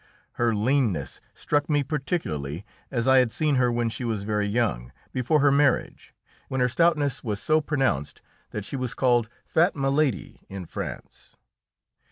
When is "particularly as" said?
1.83-3.07